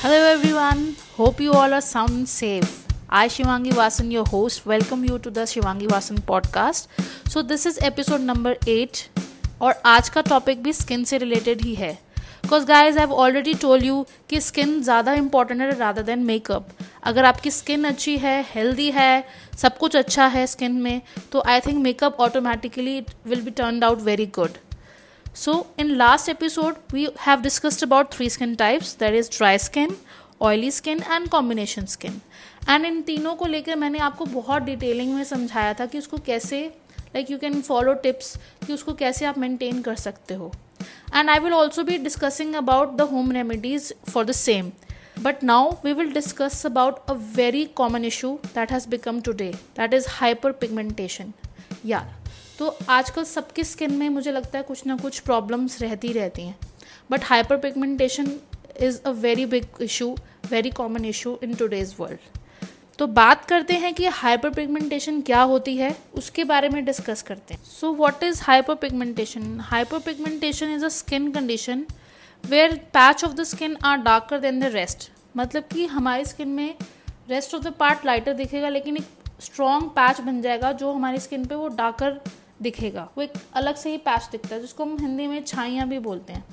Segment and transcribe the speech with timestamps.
[0.00, 2.86] Hello everyone, hope you all are sound safe.
[3.10, 6.86] I Shivangi Vasan, your host, welcome you to the Shivangi Vasan podcast.
[7.28, 9.00] So this is episode number 8
[9.60, 11.92] और आज का topic भी skin से related ही है.
[12.42, 16.68] Because guys I have already told you कि skin ज़्यादा important है रादर देन मेकअप
[17.04, 19.24] अगर आपकी स्किन अच्छी है हेल्दी है
[19.62, 21.00] सब कुछ अच्छा है स्किन में
[21.32, 24.58] तो I think makeup automatically it will be turn out very good
[25.38, 29.92] So, in last episode, we have discussed about three skin types that is dry skin,
[30.42, 32.20] oily skin and combination skin
[32.68, 36.60] and इन तीनों को लेकर मैंने आपको बहुत detailing में समझाया था कि उसको कैसे
[37.14, 38.34] like you can follow tips
[38.66, 40.52] कि उसको कैसे आप मेंटेन कर सकते हो.
[41.14, 44.70] And I will also be discussing about the home remedies for the same
[45.22, 49.94] but now we will discuss about a very common issue that has become today that
[49.94, 51.32] is hyper pigmentation
[51.86, 52.14] यार
[52.58, 56.58] तो आजकल सबकी skin में मुझे लगता है कुछ ना कुछ प्रॉब्लम्स रहती रहती हैं।
[57.10, 58.32] But hyper pigmentation
[58.80, 60.14] is a very big issue
[60.50, 62.36] very common issue in today's world
[62.98, 67.54] तो बात करते हैं कि हाइपर पिगमेंटेशन क्या होती है, उसके बारे में डिस्कस करते
[67.54, 71.84] हैं। So what is hyper pigmentation hyper pigmentation is a skin condition
[72.44, 76.74] where patch of the skin are darker than the rest मतलब कि हमारी स्किन में
[77.30, 79.06] rest of the part lighter दिखेगा, लेकिन एक
[79.40, 82.20] स्ट्रॉन्ग पैच बन जाएगा जो हमारी स्किन पे वो डार्कर
[82.62, 85.98] दिखेगा। वो एक अलग से ही पैच दिखता है, जिसको हम हिंदी में छाइयाँ भी
[86.00, 86.44] बोलते हैं।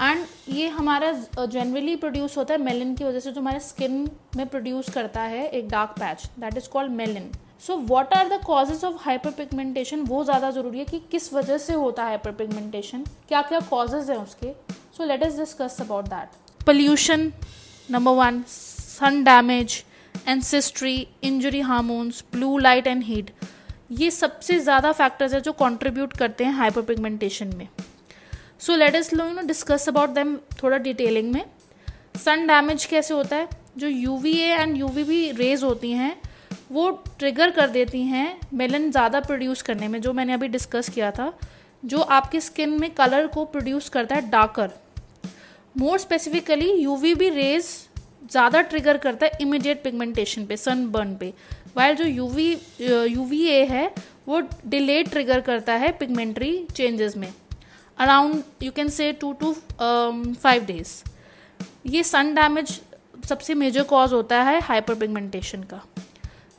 [0.00, 4.46] एंड ये हमारा जनरली प्रोड्यूस होता है मेलिन की वजह से, जो हमारे स्किन में
[4.46, 7.30] प्रोड्यूस करता है एक dark patch that is called melanin
[7.60, 11.58] so what are the causes of hyper pigmentation वो ज़्यादा ज़रूरी है कि किस वजह
[11.58, 14.52] से होता है हाइपर पिगमेंटेशन क्या क्या कॉजेज हैं उसके?
[14.96, 17.32] So let's discuss about that pollution
[17.88, 19.82] number one sun damage
[20.28, 23.30] ancestry injury hormones blue light and heat
[23.90, 27.68] ये सबसे ज़्यादा फैक्टर्स है जो कंट्रीब्यूट करते हैं हाइपर पिगमेंटेशन में।
[28.60, 31.44] So let's low you know discuss about them थोड़ा डिटेलिंग में।
[32.16, 33.48] सन डैमेज कैसे होता है?
[33.78, 36.14] जो U V A and U V B rays होती हैं,
[36.72, 41.10] वो ट्रिगर कर देती हैं मेलन ज़्यादा प्रोड्यूस करने में, जो मैंने अभी डिस्कस किया
[41.10, 41.32] था,
[41.82, 44.70] जो आपकी स्किन में कलर को प्रोड्यूस करता है darker
[45.74, 47.64] more specifically U V B rays
[48.24, 51.32] ज़्यादा ट्रिगर करता है इमिडिएट पिगमेंटेशन पे सन बर्न पे।
[51.76, 53.92] वाइल जो U V U V A है,
[54.28, 57.32] वो डिले ट्रिगर करता है पिगमेंट्री चेंजेस में.
[57.98, 60.90] Around you can say two to five days
[61.86, 62.80] ये सन डैमेज
[63.28, 65.80] सबसे मेजर कॉज होता है हाइपर पिगमेंटेशन का.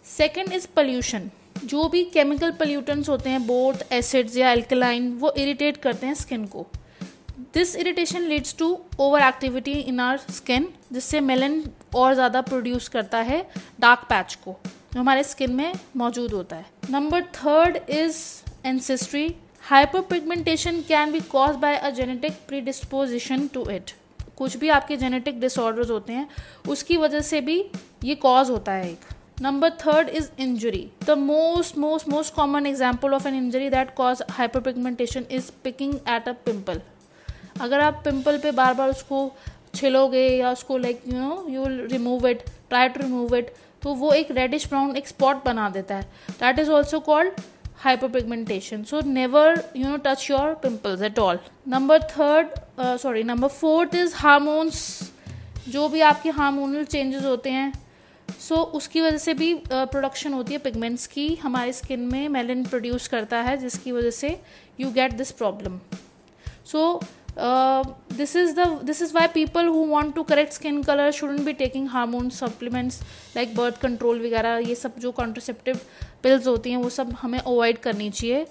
[0.05, 1.29] सेकेंड इज़ पल्यूशन
[1.65, 6.45] जो भी केमिकल पोल्यूटेंट्स होते हैं बोथ एसिड्स या एल्कलाइन वो इरिटेट करते हैं स्किन
[6.45, 6.65] को.
[7.53, 8.67] This irritation leads to
[8.99, 11.61] over activity in our skin जिससे मेलन
[11.95, 13.41] और ज़्यादा प्रोड्यूस करता है
[13.79, 14.59] डार्क पैच को.
[14.91, 18.17] जो हमारे स्किन में मौजूद होता है। Number third is
[18.65, 19.27] ancestry
[19.63, 23.91] hyper pigmentation can be cause by a genetic predisposition to it
[24.37, 26.27] कुछ भी आपके जेनेटिक डिसऑर्डर्स होते हैं,
[26.69, 27.63] उसकी वजह से भी
[28.03, 29.05] ये कॉज होता है एक।
[29.41, 34.23] Number third is injury the most most most common example of an injury that cause
[34.31, 36.81] hyper pigmentation is picking at a pimple
[37.61, 39.31] अगर आप पिम्पल पे बार बार उसको
[39.75, 44.11] छिलोगे या उसको like you know you remove it try to remove it तो वो
[44.13, 46.03] एक रेडिश ब्राउन एक स्पॉट बना देता है.
[46.39, 47.41] That is also called
[47.83, 52.47] hyper pigmentation so never you know touch your pimples at all number third
[53.01, 54.81] sorry number fourth is hormones
[55.69, 57.71] जो भी आपके हार्मोनल चेंजेस होते हैं
[58.39, 61.33] सो so, उसकी वजह से भी प्रोडक्शन uh, होती है पिगमेंट्स की.
[61.35, 64.39] हमारे स्किन में मेलिन प्रोड्यूस करता है जिसकी वजह से
[64.79, 65.79] you get this problem
[66.65, 66.81] so
[67.35, 71.53] this is the, this is why people who want to correct skin color shouldn't be
[71.53, 73.01] taking hormone supplements
[73.35, 75.79] like birth control वगैरह, ये सब जो कॉन्ट्रोसेप्टिव
[76.23, 78.45] पिल्स होती हैं, वो सब हमें अवॉइड करनी चाहिए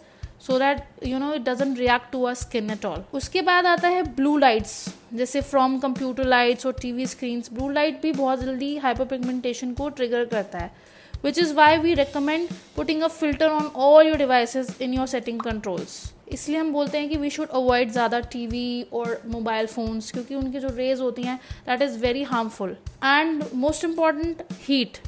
[0.47, 3.89] so that you know it doesn't react to our skin at all उसके बाद आता
[3.89, 4.75] है ब्लू लाइट्स
[5.15, 9.73] जैसे फ्रॉम कंप्यूटर लाइट्स और T V screen blue light भी बहुत जल्दी हाइपर पिगमेंटेशन
[9.75, 10.71] को ट्रिगर करता है
[11.25, 15.41] which is why we recommend putting a filter on all your devices in your setting
[15.41, 16.01] controls
[16.33, 20.61] इसलिए हम बोलते हैं कि वी शुड अवॉइड ज़्यादा टीवी और मोबाइल फ़ोन्स क्योंकि उनकी
[20.61, 24.99] जो रेज होती हैं that is very harmful and most important heat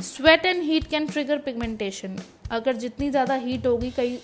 [0.00, 2.18] sweat and heat can trigger pigmentation
[2.50, 4.18] अगर जितनी ज़्यादा हीट होगी, कई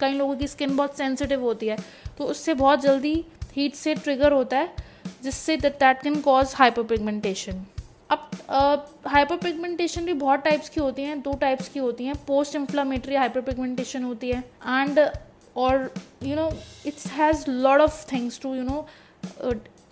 [0.00, 1.76] कई लोगों की स्किन बहुत सेंसिटिव होती है
[2.18, 3.14] तो उससे बहुत जल्दी
[3.56, 4.74] हीट से ट्रिगर होता है,
[5.22, 7.64] जिससे that can cause hyper pigmentation
[8.10, 8.30] अब
[9.06, 13.14] हाइपर पिगमेंटेशन भी बहुत टाइप्स की होती हैं, दो टाइप्स की होती हैं पोस्ट इन्फ्लामेटरी
[13.14, 14.98] हाइपर पिगमेंटेशन होती है एंड
[15.56, 16.50] और you know
[16.86, 18.86] it's has lot of things to you know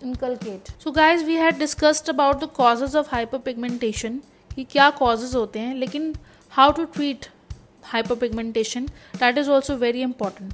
[0.03, 4.19] inculcate so guys we had discussed about the causes of hyper pigmentation
[4.55, 6.13] कि क्या कॉजेज होते हैं, लेकिन
[6.53, 7.25] how to treat
[7.83, 8.85] hyper pigmentation
[9.15, 10.53] that is also very important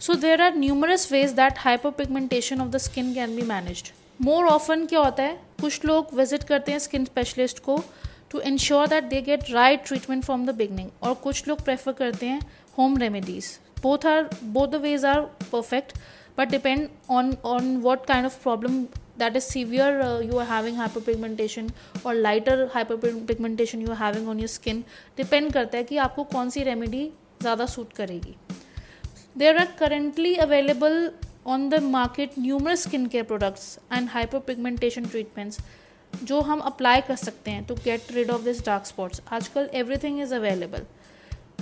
[0.00, 3.88] so there are numerous ways that hyper pigmentation of the skin can be managed
[4.20, 7.82] more often क्या होता है, कुछ लोग विज़िट करते हैं स्किन स्पेशलिस्ट को
[8.30, 12.26] to ensure that they get right treatment from the beginning और कुछ लोग प्रेफर करते
[12.26, 12.40] हैं
[12.78, 15.20] home remedies both are both the ways are
[15.52, 15.98] perfect
[16.36, 18.76] but depend on on what kind of problem
[19.22, 21.66] that is severe uh, you are having hyperpigmentation
[22.04, 24.80] or lighter hyperpigmentation you are having on your skin
[25.18, 27.02] depend करता है कि आपको कौन सी remedy
[27.42, 28.34] ज़्यादा suit करेगी।
[29.38, 30.96] There are currently available
[31.46, 35.58] on the market numerous skin care products and hyperpigmentation treatments
[36.24, 40.20] जो हम apply कर सकते हैं to get rid of this dark spots आजकल everything
[40.22, 40.86] is available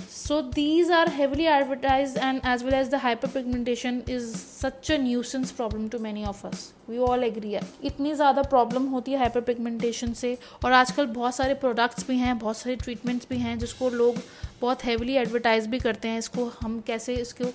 [0.09, 5.51] so, these are heavily advertised and as well as the hyperpigmentation is such a nuisance
[5.51, 6.71] problem to many of us.
[6.87, 11.35] We all agree है। इतनी ज़्यादा problem होती है hyper pigmentation से और आजकल बहुत
[11.35, 14.15] सारे प्रोडक्ट्स भी हैं, बहुत सारे ट्रीटमेंट्स भी हैं जिसको लोग
[14.61, 17.51] बहुत हैविली एडवर्टाइज भी करते हैं। इसको हम कैसे इसको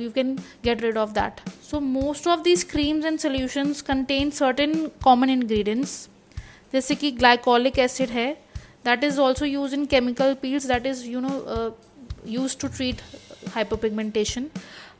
[0.00, 0.34] you can
[0.64, 1.40] get rid of that
[1.70, 6.08] so most of these creams and solutions contain certain common ingredients
[6.72, 8.26] जैसे कि ग्लाइकोलिक एसिड है
[8.85, 11.71] that is also used in chemical peels that is you know uh,
[12.25, 13.03] used to treat
[13.57, 14.49] hyperpigmentation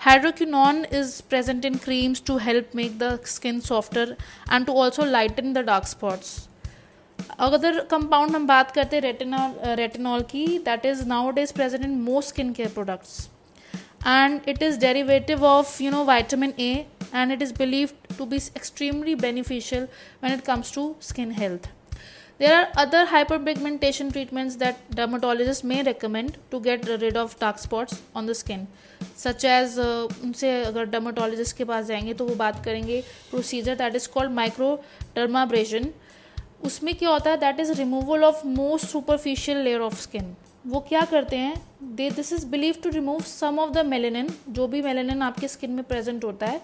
[0.06, 4.06] hydroquinone is present in creams to help make the skin softer
[4.50, 6.40] and to also lighten the dark spots
[7.40, 11.84] अगर compound हम बात करते हैं retinol retinol की that is now it is present
[11.84, 13.30] in most skin care products
[14.04, 18.38] and it is derivative of you know vitamin a and it is believed to be
[18.56, 19.88] extremely beneficial
[20.22, 21.68] when it comes to skin health
[22.41, 28.03] There are other hyperpigmentation treatments that dermatologists may recommend to get rid of dark spots
[28.15, 28.67] on the skin.
[29.19, 33.01] Such as उनसे अगर dermatologist के पास जाएँगे तो वो बात करेंगे
[33.31, 34.75] procedure that is called micro
[35.17, 35.89] dermabrasion
[36.65, 37.37] उसमें क्या होता है?
[37.37, 40.35] That is removal of most superficial layer of skin
[40.67, 41.55] वो क्या करते हैं?
[41.83, 45.71] They this is believe to remove some of the melanin जो भी मेलेनिन आपके स्किन
[45.71, 46.61] में प्रेजेंट होता है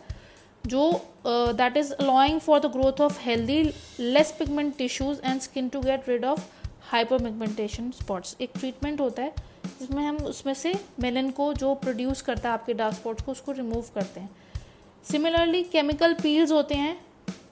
[0.66, 0.90] जो
[1.26, 3.62] that is allowing for the growth of healthy
[4.00, 6.44] less pigment tissues and skin to get rid of
[6.90, 9.32] hyper pigmentation spots एक treatment होता है,
[9.78, 13.52] जिसमें हम उसमें से मेलन को जो प्रोड्यूस करता है आपके डार्क स्पॉट्स को, उसको
[13.52, 14.30] रिमूव करते हैं।
[15.04, 16.96] सिमिलरली केमिकल पील्स होते हैं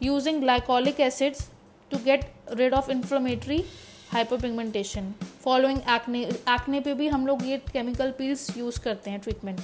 [0.02, 1.48] using glycolic acids
[1.90, 3.62] to get rid of inflammatory
[4.10, 5.12] hyper pigmentation
[5.44, 9.60] following acne acne पे भी हम लोग ये केमिकल पील्स यूज़ करते हैं treatment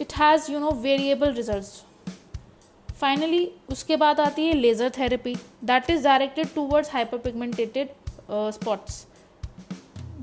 [0.00, 1.91] it has you know variable result
[3.02, 5.34] finally उसके बाद आती है laser therapy
[5.64, 7.88] that is directed towards hyper pigmented
[8.30, 9.04] spots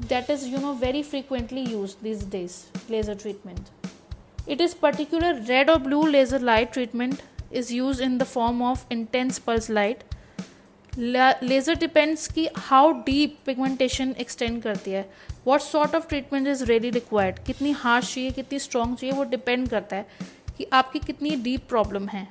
[0.10, 2.62] that is you know very frequently use this days
[2.92, 7.22] laser treatment it is particular red और blue laser light treatment
[7.54, 10.04] is use in the form of intense pulse light
[10.94, 15.10] laser depends कि how deep pigmentation extend करती है.
[15.48, 19.68] What sort of treatment is ready required कितनी harsh चाहिए, कितनी strong चाहिए, वो depend
[19.70, 20.08] करता है
[20.58, 22.28] कि आपकी कितनी डीप प्रॉब्लम है.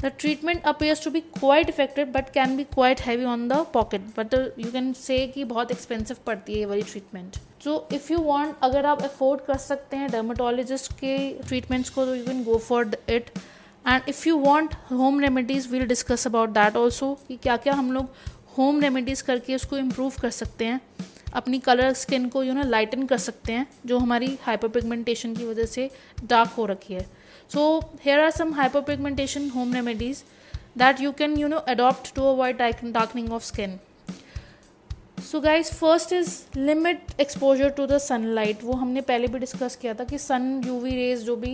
[0.00, 4.02] The treatment appears to be quite effective but can be quite heavy on the pocket
[4.14, 8.10] but the, you can say कि बहुत expensive पड़ती है ये वाली treatment so if
[8.10, 11.16] you want अगर आप afford कर सकते हैं dermatologist के
[11.48, 13.30] treatments को तो you can go for it
[13.84, 17.92] and if you want home remedies we'll discuss about that also कि क्या क्या हम
[17.92, 18.08] लोग
[18.58, 20.80] home remedies करके उसको improve कर सकते हैं
[21.34, 25.44] अपनी कलर स्किन को यू नो लाइटन कर सकते हैं जो हमारी हाइपर पिगमेंटेशन की
[25.44, 25.90] वजह से
[26.24, 27.06] डार्क हो रखी है
[27.47, 27.65] So
[28.01, 30.23] here are some hyperpigmentation home remedies
[30.75, 33.79] that you can you know adopt to avoid darkening of skin.
[35.23, 39.93] So guys first is limit exposure to the sunlight वो हमने पहले भी डिस्कस किया
[39.99, 41.51] था कि सन यू वी रेज जो भी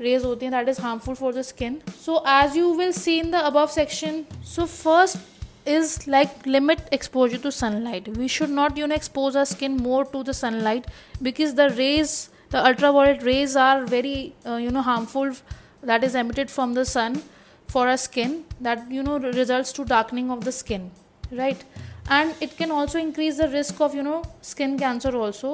[0.00, 3.30] rays होती हैं that is harmful for the skin so as you will see in
[3.30, 4.24] the above section
[4.54, 5.28] so first
[5.70, 10.04] is like limit exposure to sunlight we should not you know expose our skin more
[10.12, 10.86] to the sunlight
[11.26, 12.14] because the rays
[12.55, 15.31] the ultraviolet rays are very uh, you know harmful
[15.89, 17.21] that is emitted from the sun
[17.73, 18.31] for our skin
[18.67, 20.89] that you know results to darkening of the skin
[21.41, 21.65] right
[22.17, 24.21] and it can also increase the risk of you know
[24.53, 25.53] skin cancer also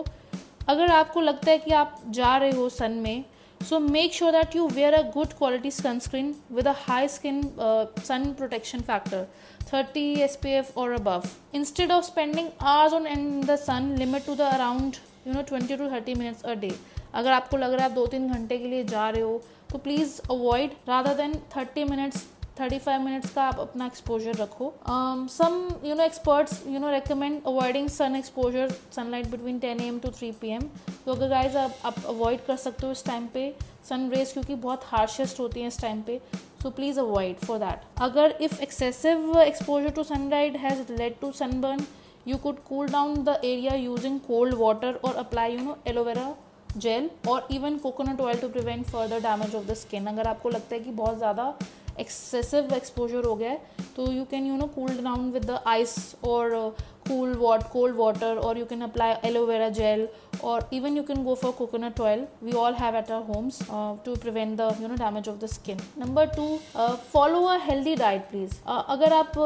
[0.70, 3.24] अगर आपको लगता है कि आप जा रहे हो sun में
[3.70, 7.86] so make sure that you wear a good quality sunscreen with a high skin uh,
[8.10, 9.28] sun protection factor
[9.72, 11.32] 30 spf or above
[11.62, 15.76] instead of spending hours on in the sun limit to the around you know twenty
[15.76, 16.72] to thirty minutes a day
[17.14, 19.78] अगर आपको लग रहा है आप दो तीन घंटे के लिए जा रहे हो तो
[19.80, 22.28] please avoid rather than thirty minutes
[22.60, 24.74] thirty five minutes का आप अपना एक्सपोजर रखो.
[24.88, 25.54] Some
[25.86, 30.10] you know experts you know recommend avoiding sun exposure sunlight between ten A M to
[30.18, 30.62] three P M
[31.06, 33.54] तो अगर गाइज़ आप आप अवॉइड कर सकते हो इस टाइम पे
[33.90, 36.20] सन रेज क्योंकि बहुत हार्शेस्ट होती हैं इस टाइम पे
[36.64, 41.86] so please avoid for that अगर if excessive exposure to sunlight has led to sunburn
[42.28, 46.34] you could cool down the area using cold water और apply you know aloe vera
[46.78, 50.76] gel और even coconut oil to prevent further damage of the skin अगर आपको लगता
[50.76, 51.54] है कि बहुत ज़्यादा
[52.00, 53.62] excessive exposure हो गया है
[53.96, 56.54] तो you can you know cool down with the ice और
[57.08, 60.08] कूल वाट कोल्ड वाटर और you can apply aloe vera gel
[60.44, 63.60] और even you can go for coconut oil we all have at our homes
[64.06, 66.48] to prevent the you know damage of the skin number two
[67.12, 69.38] follow a healthy diet please अगर आप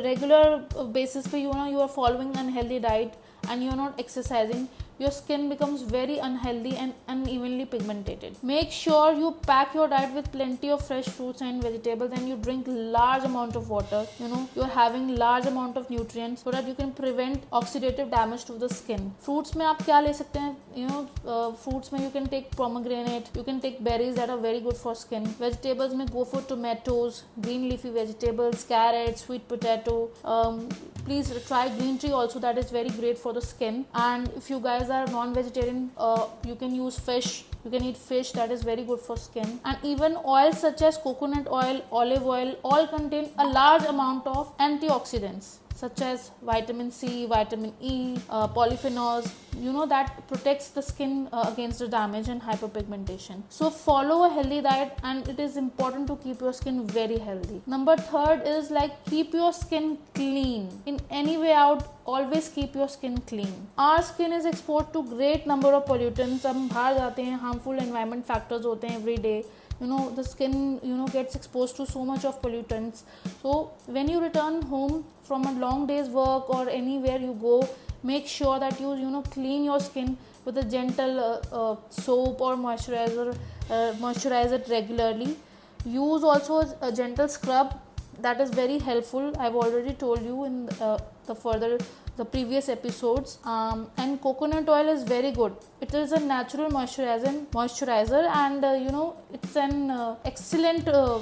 [0.00, 3.14] regular basis pe you know you are following unhealthy diet
[3.48, 4.68] and you're not exercising
[5.01, 8.35] your skin becomes very unhealthy and unevenly pigmented.
[8.41, 12.35] Make sure you pack your diet with plenty of fresh fruits and vegetables and you
[12.35, 14.05] drink large amount of water.
[14.19, 18.45] You know, you're having large amount of nutrients so that you can prevent oxidative damage
[18.45, 19.13] to the skin.
[19.19, 20.55] Fruits में आप क्या ले सकते हैं?
[20.75, 24.37] You know, uh, fruits में you can take pomegranate, you can take berries that are
[24.37, 25.27] very good for skin.
[25.39, 30.09] Vegetables में go for tomatoes, green leafy vegetables, carrots, sweet potato.
[30.23, 30.69] Um,
[31.05, 34.59] please try green tea also that is very great for the skin and if you
[34.59, 37.44] guys are non-vegetarian uh, you can use fish.
[37.64, 39.60] You can eat fish that is very good for skin.
[39.64, 44.56] And even oils such as coconut oil olive oil all contain a large amount of
[44.58, 51.29] antioxidants such as vitamin C, vitamin E, uh, polyphenols, you know, that protects the skin
[51.31, 53.43] uh, against the damage and hyperpigmentation.
[53.49, 57.61] So, follow a healthy diet, and it is important to keep your skin very healthy.
[57.67, 60.81] Number third is like keep your skin clean.
[60.87, 63.53] In any way out, always keep your skin clean.
[63.77, 66.45] Our skin is exposed to great number of pollutants.
[66.45, 69.37] हम बाहर जाते हैं harmful environment factors होते हैं every day
[69.82, 73.02] you know the skin you know gets exposed to so much of pollutants.
[73.42, 77.68] So when you return home from a long day's work or anywhere you go
[78.02, 82.40] make sure that you you know clean your skin with a gentle uh, uh, soap
[82.40, 83.36] or moisturizer
[83.70, 85.36] uh, moisturize it regularly.
[85.84, 87.78] Use also a gentle scrub.
[88.20, 89.32] That is very helpful.
[89.38, 91.78] I've already told you in uh, the further
[92.16, 97.32] the previous episodes um, and coconut oil is very good it is a natural moisturizer
[97.52, 101.20] moisturizer and uh, you know it's an uh, excellent uh,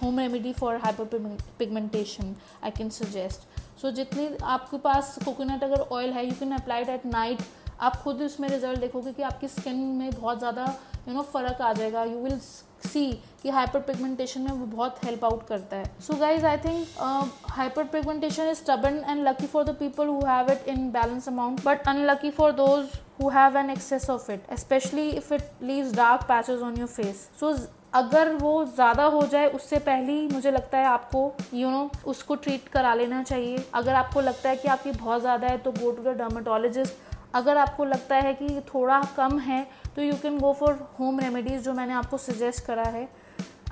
[0.00, 3.46] home remedy for hyperpigmentation i can suggest
[3.78, 7.42] so जितनी आपके पास coconut अगर oil है you can applied at night
[7.80, 10.64] आप खुद उसमें result देखोगे कि आपकी स्किन में बहुत ज़्यादा
[11.08, 12.38] यू नो फ़र्क आ जाएगा यू विल
[12.82, 13.10] सी
[13.42, 17.84] कि हाइपर पिगमेंटेशन में वो बहुत हेल्प आउट करता है। So guys I think hyper
[17.86, 21.88] pigmentation is stubborn and lucky for the people who have it in balance amount but
[21.88, 22.88] unlucky for those
[23.22, 27.28] who have an excess of it specially if it leaves dark patches on your face
[27.40, 27.56] so
[27.94, 31.20] अगर वो ज़्यादा हो जाए उससे पहले ही मुझे लगता है आपको
[31.54, 34.90] यू you नो know, उसको ट्रीट करा लेना चाहिए। अगर आपको लगता है कि आपकी
[34.92, 36.94] बहुत ज़्यादा है तो गो टू द डर्माटोलॉजिस्ट
[37.34, 41.62] अगर आपको लगता है कि थोड़ा कम है तो you can go for home remedies
[41.62, 43.02] जो मैंने आपको सजेस्ट करा है।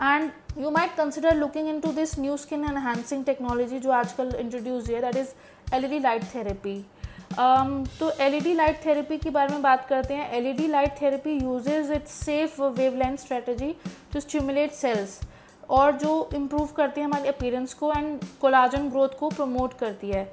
[0.02, 4.87] And you might consider looking in to this new skin enhancing technology जो आजकल इंट्रोड्यूस
[4.87, 6.85] हुई है that is L E D light therapy
[7.99, 10.66] तो L E D light therapy के बारे में बात करते हैं। L E D
[10.69, 13.75] light therapy uses it's safe wave length strategy
[14.12, 15.21] to stimulate cells
[15.71, 20.25] और जो इम्प्रूव करती है हमारे अपीरेंस को एंड कोलाजन ग्रोथ को प्रमोट करती है।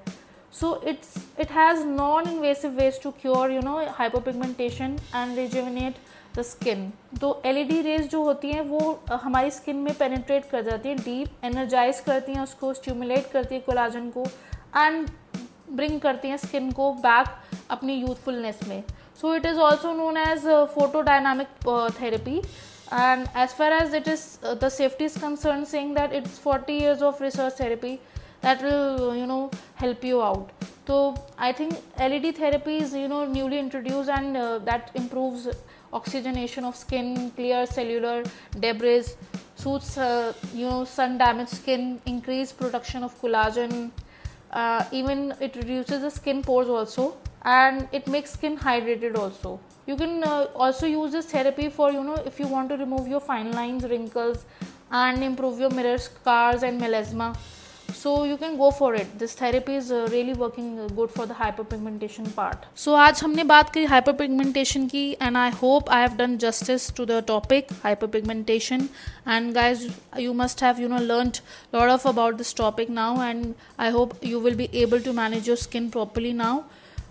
[0.51, 6.91] So, it's, it has non-invasive ways to cure, you know hyperpigmentation and rejuvenate the skin
[7.21, 10.89] तो एल ई डी रेज जो होती हैं, वो हमारी स्किन में पेनिट्रेट कर जाती
[10.89, 14.23] हैं डीप एनर्जाइज करती हैं उसको स्टिमुलेट करती है कोलाजन को
[14.77, 15.09] एंड
[15.71, 17.27] ब्रिंग करती हैं स्किन को बैक
[17.71, 18.83] अपनी यूथफुलनेस में.
[19.21, 21.47] So it is also known as photodynamic
[22.01, 24.25] therapy and as far as it is
[24.63, 27.97] the safety is concern saying that it's forty years of research therapy
[28.41, 30.51] that will you know help you out.
[30.87, 35.47] So i think led therapy is you know newly introduced and uh, that improves
[35.93, 38.23] oxygenation of skin clear cellular
[38.59, 39.13] debris
[39.55, 43.91] suits uh, you know sun damaged skin increase production of collagen
[44.51, 49.59] uh, even it reduces the skin pores also and it makes skin hydrated also.
[49.87, 53.07] You can uh, also use this therapy for you know if you want to remove
[53.07, 54.45] your fine lines wrinkles
[54.91, 57.35] and improve your mirror scars and melasma
[58.01, 61.63] so you can go for it this therapy is really working good for the hyper
[61.71, 66.15] pigmentation part so आज हमने बात करी hyper pigmentation की and I hope I have
[66.17, 68.87] done justice to the topic hyper pigmentation
[69.27, 69.87] and guys
[70.19, 71.31] you must have you know learn
[71.73, 75.49] lot of about this topic now and I hope you will be able to manage
[75.49, 76.61] your skin properly now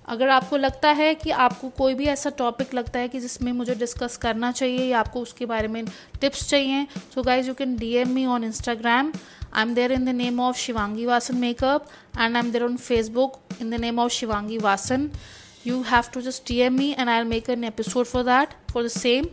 [0.08, 3.74] अगर आपको लगता है कि आपको कोई भी ऐसा topic लगता है कि जिसमें मुझे
[3.74, 5.84] डिस्कस करना चाहिए या आपको उसके बारे में
[6.20, 9.12] टिप्स चाहिए so guys you can D M me on Instagram
[9.52, 13.70] I'm there in the name of Shivangi Vasan Makeup and I'm there on Facebook in
[13.70, 15.10] the name of Shivangi Vasan.
[15.64, 18.90] You have to just DM me and I'll make an episode for that for the
[18.90, 19.30] same.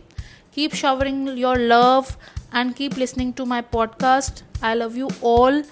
[0.52, 2.16] Keep showering your love
[2.52, 4.42] and keep listening to my podcast.
[4.62, 5.62] I love you all.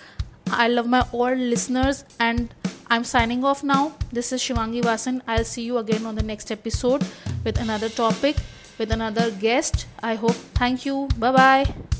[0.48, 2.54] I love my all listeners and
[2.88, 3.94] I'm signing off now.
[4.12, 5.22] This is Shivangi Vasan.
[5.26, 7.04] I'll see you again on the next episode
[7.44, 8.36] with another topic,
[8.78, 9.86] with another guest.
[10.02, 10.38] I hope.
[10.54, 11.08] Thank you.
[11.18, 11.95] Bye bye.